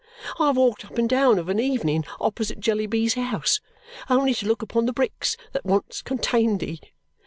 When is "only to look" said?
4.09-4.63